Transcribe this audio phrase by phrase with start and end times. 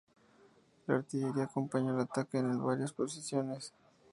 [0.87, 3.71] La artillería acompañó el ataque en varias posiciones.